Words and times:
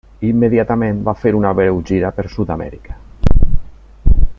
Immediatament 0.27 1.03
va 1.09 1.13
fer 1.25 1.33
una 1.41 1.51
breu 1.59 1.83
gira 1.91 2.13
per 2.17 2.27
Sud-amèrica. 2.37 2.99